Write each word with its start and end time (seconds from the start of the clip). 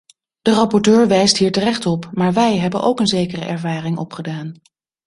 De 0.41 0.53
rapporteur 0.53 1.07
wijst 1.07 1.37
hier 1.37 1.51
terecht 1.51 1.85
op, 1.85 2.09
maar 2.13 2.33
wij 2.33 2.57
hebben 2.57 2.81
ook 2.81 2.99
een 2.99 3.07
zekere 3.07 3.45
ervaring 3.45 3.97
opgedaan. 3.97 4.61